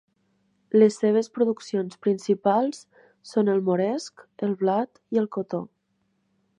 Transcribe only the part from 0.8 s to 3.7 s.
Les seves produccions principals són el